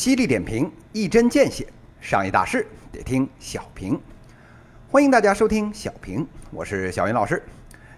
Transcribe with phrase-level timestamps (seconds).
[0.00, 1.66] 犀利点评，一针见血，
[2.00, 4.00] 商业大事得听小平。
[4.90, 7.42] 欢迎大家收听小平，我是小云老师。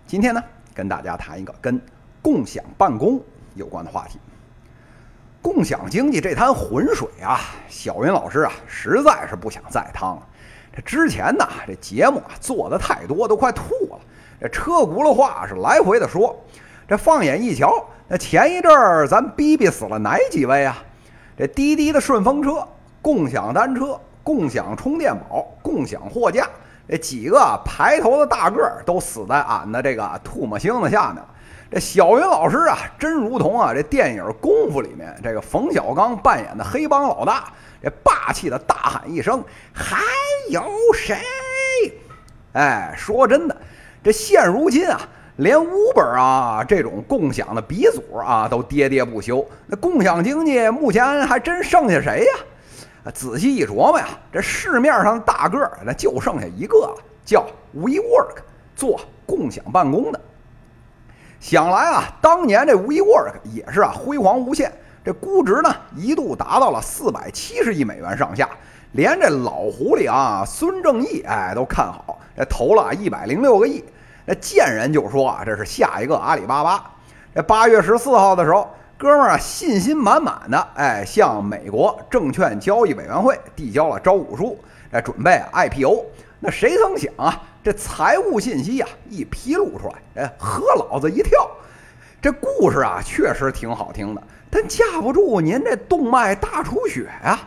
[0.05, 0.43] 今天呢，
[0.75, 1.81] 跟大家谈一个跟
[2.21, 3.23] 共享办公
[3.55, 4.19] 有关的话题。
[5.41, 7.39] 共享经济这滩浑水啊，
[7.69, 10.27] 小云老师啊，实在是不想再趟了。
[10.75, 14.01] 这之前呢，这节目啊做的太多，都快吐了。
[14.41, 16.37] 这车轱辘话是来回的说。
[16.89, 20.83] 这放眼一瞧，那前一阵儿咱逼逼死了哪几位啊？
[21.37, 22.67] 这滴滴的顺风车、
[23.01, 26.47] 共享单车、共享充电宝、共享货架，
[26.89, 31.23] 这几个排头的大个儿都死在俺的这个唾沫星子下面。
[31.71, 37.45] 这小云老师啊，真如同啊这电影《功夫》里面这个冯小刚扮演的黑帮老大，
[37.83, 39.43] 这霸气的大喊一声
[39.73, 39.97] ：“还
[40.51, 40.63] 有
[40.95, 41.17] 谁？”
[42.53, 43.57] 哎，说真的，
[44.05, 45.01] 这现如今啊。
[45.37, 53.13] 连 Uber 啊这种共享的鼻祖啊都喋喋不休，那共享经济目前还真剩下谁呀？
[53.13, 58.37] 仔细一琢磨呀，这市面上大个儿那就剩下一个了，叫 WeWork，
[58.77, 60.21] 做共享办公的。
[61.41, 64.71] 想来啊，当年这 WeWork 也是啊辉煌无限，
[65.05, 68.49] 这估值呢一度达到了四百七十亿美元上下，
[68.93, 73.83] 连这老狐狸啊孙正义哎都看好，这投了一百零六个亿。
[74.25, 76.91] 那见人就说啊，这是下一个阿里巴巴。
[77.35, 84.59] 这八月十四号的时候，哥们儿信心满满的，哎，向美国证券交易委员会递交了招股书，
[84.93, 86.05] 哎，准备 IPO。
[86.39, 91.49] 那谁曾想啊，这财务信息呀一披露出来，哎，喝老子一跳。
[92.21, 97.39] 这故事啊确实挺好听的，但架不住您这动脉大出血呀。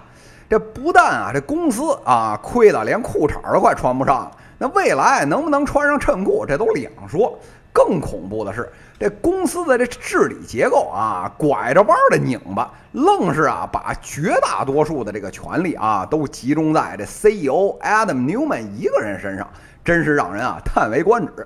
[0.49, 4.31] 这不但啊，这公司啊亏得连裤衩都快穿不上了。
[4.57, 7.37] 那未来能不能穿上衬裤，这都两说。
[7.73, 19.45] 更恐怖的是，这公司的这治理结构啊，拐着弯的拧巴，愣是啊，把绝大多数的这个权力啊，都集中在这 CEO Adam Newman 一个人身上，
[19.83, 21.45] 真是让人啊叹为观止。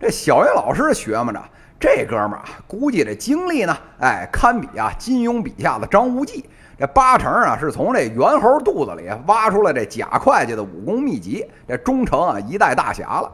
[0.00, 1.40] 这小叶老师学摸着，
[1.78, 6.44] 这哥们儿啊，估计这经历呢，哎，堪比啊金庸笔下的张无忌。
[6.78, 13.32] 这八成啊，是从这猿猴肚子里挖出来这假会计的武功秘籍，这忠诚啊一代大侠了。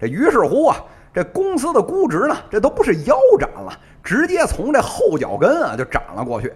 [0.00, 0.76] 这于是乎啊，
[1.12, 3.72] 这公司的估值呢，这都不是腰斩了，
[4.02, 6.50] 直接从这后脚跟啊就涨了过去。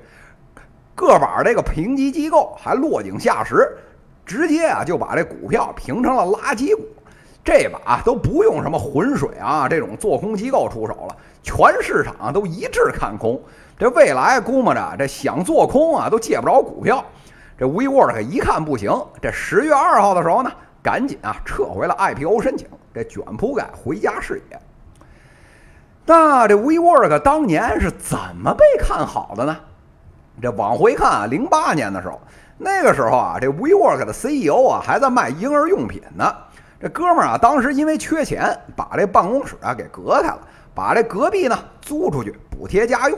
[0.94, 3.76] 个把这个评级机构还落井下石，
[4.24, 6.82] 直接啊就把这股票评成了垃圾股。
[7.44, 13.40] 这把都不用什么浑水啊这种做空机构出手了，全市场都一致看空。
[13.76, 17.04] 这未来估摸着，这想做空啊都借不着股票。
[17.58, 20.52] 这 WeWork 一看不行，这十月二号的时候呢，
[20.82, 24.58] 赶紧啊撤回了 IPO 申请，这卷铺盖回家视野。
[26.06, 29.56] 那这 WeWork 当年是怎么被看好的呢？
[30.40, 32.20] 这往回看啊，零八年的时候，
[32.56, 36.32] 那个时候啊，这 WeWork 的 CEO 啊还在卖婴儿用品呢。
[36.82, 40.40] 这哥们儿啊，当时因为缺钱，把这办公室啊给隔开了，
[40.74, 43.16] 把这隔壁呢租出去补贴家用。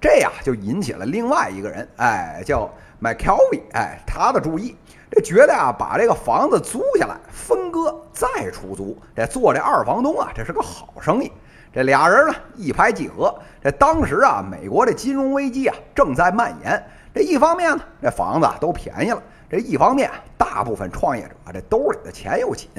[0.00, 2.66] 这呀就引起了另外一个人，哎，叫
[3.02, 4.74] McKelvey，哎，他的注意，
[5.10, 11.30] 这觉得啊，把这个房子租下来分割再出租，这做这二房东啊，这是个好生意。
[11.70, 13.34] 这俩人呢一拍即合。
[13.62, 16.82] 这当时啊，美国这金融危机啊正在蔓延。
[17.14, 19.18] 这一方面呢，这房子都便宜了；
[19.52, 22.70] 这一方面，大部分创业者这兜里的钱又紧。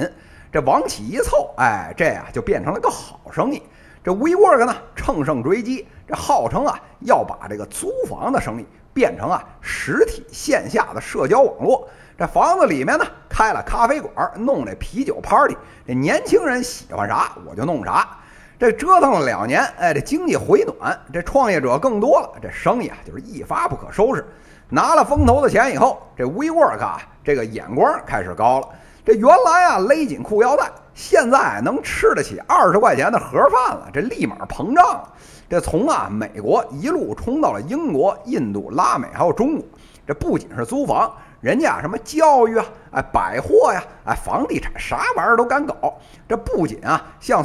[0.51, 3.61] 这往起一凑，哎，这呀就变成了个好生意。
[4.03, 11.87] 这 WeWork 呢，乘胜追击，这号称啊要把这个租房的生意变成啊实体线下的社交网络。
[12.17, 15.55] 这房子里面呢开了咖啡馆，弄这啤酒 party，
[15.85, 18.17] 这年轻人喜欢啥我就弄啥。
[18.57, 24.25] 这折腾了两年，哎，这经济回暖，这创业者更多了，这生意啊就是一发不可收拾。
[24.73, 28.67] 拿了风投的钱以后，这 WeWork 啊这个眼光开始高了。
[29.05, 30.67] 这原来啊勒紧裤腰带。
[30.95, 35.13] 现在能吃得起二十块钱的盒饭了，这立马膨胀了。
[35.47, 39.65] 这从啊美国一路冲到了英国、印度、拉美还有中国。
[40.07, 45.95] 这不仅是租房，人家什么教育啊、哎百货呀、哎房地产啥玩意儿都敢搞。
[46.27, 47.43] 这不仅啊像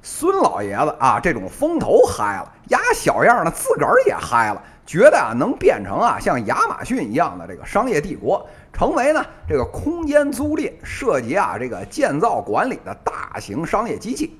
[0.00, 8.44] 孙老爷子啊这种风投嗨了，丫小样的自个儿也嗨了，觉得啊能变成啊像亚马逊一样的这个商业帝国。
[8.72, 14.38] 成为呢这个空间租赁涉及啊这个建造管理的大型商业机器，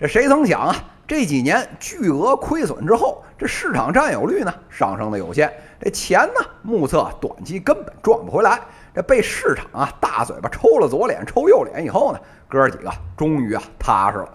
[0.00, 0.74] 这谁曾想啊
[1.06, 8.60] 这几年巨额亏损之后，这市场占有率呢上升的有限，这钱呢目测短期根本赚不回来，
[8.94, 14.28] 这被市场啊大嘴巴抽了左脸抽右脸以后呢，哥几个终于啊踏实了。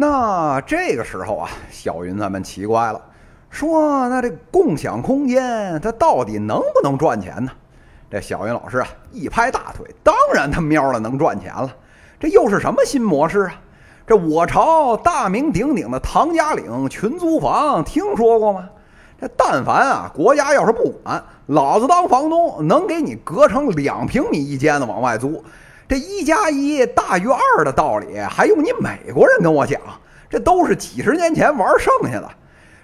[0.00, 3.02] 那这个时候啊，小云他们奇怪了，
[3.50, 7.50] 说那这共享空间它到底能不能赚钱呢？
[8.08, 11.74] 这小云老师啊一拍大腿，当然他喵了能赚钱了。
[12.20, 13.54] 这又是什么新模式啊？
[14.06, 18.70] 这我朝大名鼎鼎的唐家岭群租房听说过吗？
[19.20, 25.42] 这但凡啊国家要是不管，老子当房东能给你隔成两平米一间的往外租。
[25.88, 29.80] 这一加一大于二的道理还用你美国人跟我讲？
[30.28, 32.28] 这都是几十年前玩剩下的。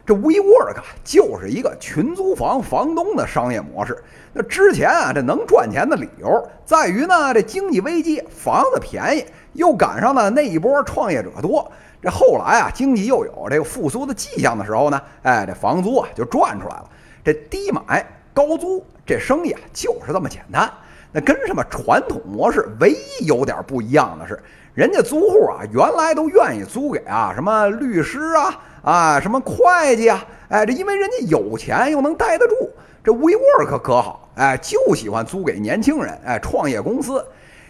[0.07, 4.03] 这 WeWork 就是一个群租房房东的商业模式。
[4.33, 11.71] 那之前啊，这能赚钱的理由在于呢，这经济危机，房子便宜，又赶上了那一波创业者多。
[12.03, 16.91] 这后来啊，经济又有这个复苏的迹象的时候呢，哎，这房租啊就赚出来了。
[17.23, 20.71] 这低买高租，这生意啊就是这么简单。
[21.15, 24.37] 那跟什么传统模式唯一有点不一样的是，
[24.75, 32.69] 人家租户啊原来都愿意租给啊什么律师啊啊什么会计啊，哎，这因为人家有钱又能待得住。
[33.05, 37.25] 这 WeWork 可好，哎，就喜欢租给年轻人，哎，创业公司。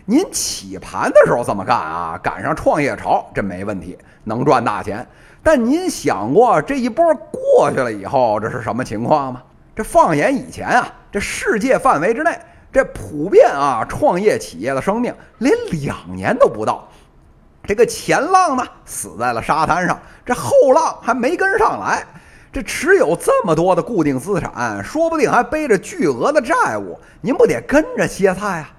[0.06, 5.06] 您起盘的时候这么干啊，赶上创业潮，这没问题，能赚大钱。
[5.42, 9.42] 但您想过这一波过去了以后，这是什么情况吗？
[9.76, 12.30] 这放眼以前啊，这世界范围之内。
[12.74, 16.88] 这普遍啊，创业企业的生命连两年都不到。
[17.62, 22.04] 这个前浪呢，死在了沙滩上，这后浪还没跟上来。
[22.52, 28.70] 这持有这么多的固定资产，说不定还背着巨额的债务，您不得跟着歇菜啊？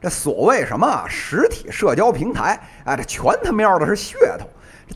[0.00, 4.46] 这所谓什么实体社交平台，哎，这全他喵的是噱头。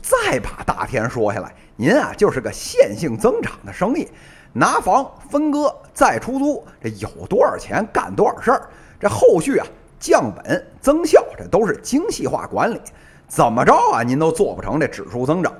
[0.01, 4.07] 再把大天说下来，您啊就是个线性增长的生意。
[4.53, 9.67] 拿房分割再出租，这有多少钱干多少事儿，这后续啊
[9.99, 12.81] 降本增效，这都是精细化管理。
[13.27, 15.53] 怎么着啊，您都做不成这指数增长。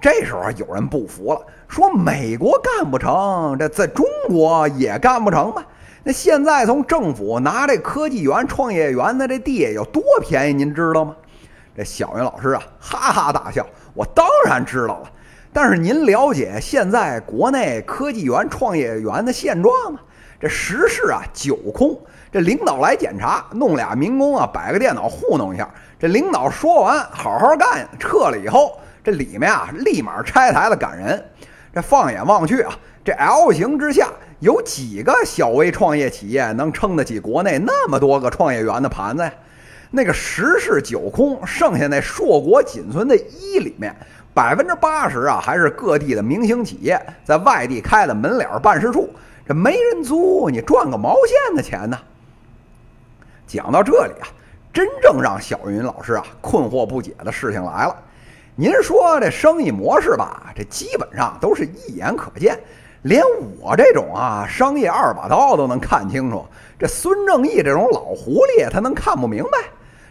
[0.00, 5.62] 这时候有人不服了，说美国干不成，这在中国也干不成吗？
[6.02, 11.14] 那现在从政府拿这科技园、创业园的这地有多便宜，您知道吗？
[11.76, 15.10] 这小云老师啊，哈哈大笑，我当然知道了。
[15.52, 19.98] 但是您了解现在国内科技园、创业园的现状吗？
[20.40, 21.98] 这实事啊，九空。
[22.32, 25.68] 这领导来检查，弄俩民工啊，摆个电脑糊弄一下。
[25.98, 31.20] 这领导说完，好好干，撤了以后，这里面啊，立马拆台子赶人。
[31.74, 32.72] 这放眼望去啊，
[33.04, 34.08] 这 L 型之下，
[34.38, 39.32] 有几个小微创业企业能撑得起国内那么多个创业园的盘子呀？
[39.90, 43.92] 那个十室九空，剩下那硕果仅存的一里面。
[44.32, 49.10] 百分之八十啊，还是各地的明星企业在外地开的门脸办事处，
[49.46, 51.98] 这没人租，你赚个毛线的钱呢？
[53.46, 54.28] 讲到这里啊，
[54.72, 57.96] 真正让小云老师啊困惑不解的事情来了。
[58.54, 62.58] 您说这生意模式吧，这基本上都是一眼可见，
[63.02, 63.22] 连
[63.58, 66.46] 我这种啊商业二把刀都能看清楚。
[66.78, 69.58] 这孙正义这种老狐狸，他能看不明白？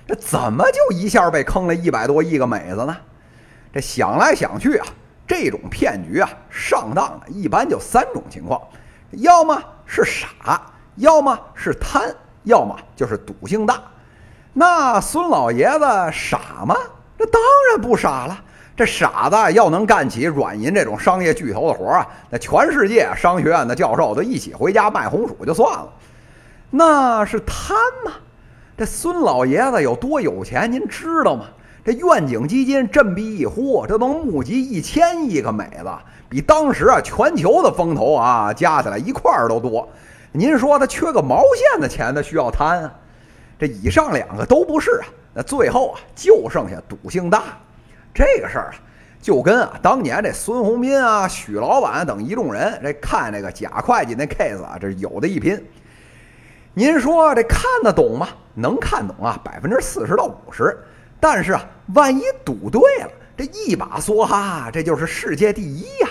[0.06, 2.98] 这怎么就一下被坑了一百多亿个美子呢？
[3.74, 4.88] 这想来想去啊，
[5.28, 8.62] 这种骗局啊，上当的一般就三种情况：
[9.12, 10.62] 要么是傻，
[10.96, 12.14] 要么是贪，
[12.44, 13.82] 要么就是赌性大。
[14.54, 16.76] 那孙老爷子傻吗？
[17.18, 18.44] 这当然不傻了。
[18.76, 25.94] 这傻子要能干起软银这种商业巨头的活啊，那全世界商学院的教授都一起回家卖红薯就算了。
[26.72, 28.14] 那是贪吗？
[28.78, 31.46] 这孙老爷子有多有钱，您知道吗？
[31.84, 35.90] 这愿景基金振臂一呼，这能募集一千亿个美子，
[36.28, 39.88] 比当时啊全球的风投啊加起来一块儿都多。
[40.32, 42.94] 您说他缺个毛线的钱，他需要贪啊？
[43.58, 47.44] 这以上两个都不是啊，那最后啊就剩下赌性大。
[48.14, 48.76] 这个事儿啊，
[49.22, 55.66] 就跟啊当年这孙宏斌啊、许老板等一众人这看那个假会计那 case 啊，这有的一拼。
[56.74, 58.28] 您说这看得懂吗？
[58.54, 60.78] 能看懂啊，百分之四十到五十。
[61.20, 66.10] 但是啊，万一赌对了，这一把梭哈，这就是世界第一呀！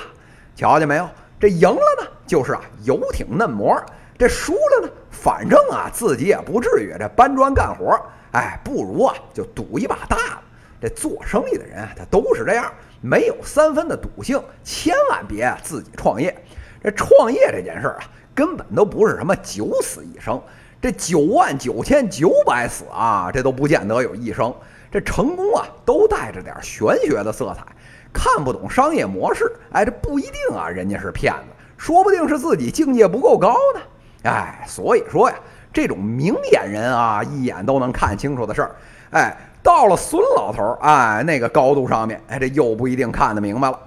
[0.55, 1.09] 瞧见没有？
[1.41, 3.77] 这赢了呢，就是啊游艇嫩模；
[4.19, 7.99] 这输了呢，反正啊自己也不至于这搬砖干活。
[8.33, 10.39] 哎，不如啊就赌一把大的。
[10.81, 16.37] 这做生意的人啊，他都是这样，没有三分的赌性，千万别自己创业。
[16.83, 20.41] 这创业这件事儿啊，根本都不是什么九死一生，
[20.81, 24.55] 这九万九千九百死啊，这都不见得有一生。
[24.91, 27.65] 这成功啊，都带着点玄学的色彩。
[28.13, 33.81] 看不懂商业模式，哎，这不一定啊，人家是骗子，说不定是自己境界不够高呢。
[34.25, 35.37] 哎，所以说呀，
[35.73, 38.77] 这种明眼人啊，一眼都能看清楚的事儿，
[39.11, 43.79] 哎，到了孙老头儿，哎，那个高度上面，哎，这又不一定看得明白了。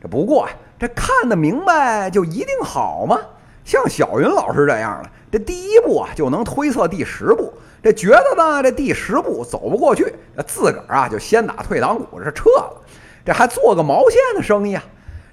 [0.00, 0.46] 这不过
[0.78, 3.18] 这看得明白就一定好吗？
[3.64, 7.52] 像小云老师这样的，这第一步啊就能推测第十步，
[7.82, 12.82] 这觉得呢这第十步走不过去，那自个儿啊就先打退堂鼓，这撤了，
[13.24, 14.82] 这还做个毛线的生意啊？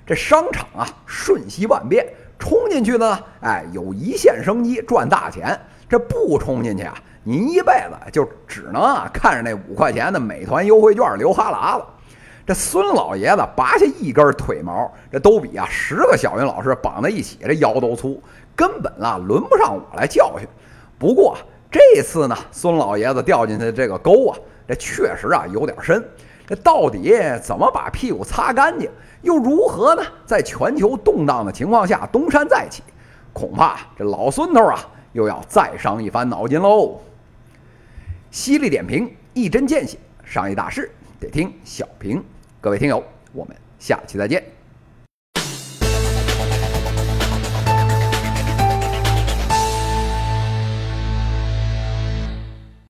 [0.05, 2.05] 这商场啊瞬息万变，
[2.37, 5.55] 冲进去呢，哎有一线生机赚大钱；
[5.87, 11.85] 这不冲进去啊，您一辈子就只能啊看着那五块钱的美团优惠券流哈喇子。
[12.49, 18.19] 这孙老爷子拔下一根腿毛，这都比啊十个小云老师绑在一起这腰都粗，
[18.55, 20.47] 根本啊轮不上我来教训。
[20.97, 21.37] 不过
[21.69, 24.37] 这次呢，孙老爷子掉进去这个沟啊，
[24.67, 26.03] 这确实啊有点深。
[26.47, 28.89] 这到底怎么把屁股擦干净，
[29.21, 30.01] 又如何呢？
[30.25, 32.81] 在全球动荡的情况下东山再起，
[33.31, 34.79] 恐怕这老孙头啊
[35.11, 36.99] 又要再伤一番脑筋喽。
[38.31, 40.89] 犀利点评，一针见血，商业大事
[41.19, 42.25] 得听小平。
[42.61, 43.01] 各位听友，
[43.31, 44.43] 我们下期再见。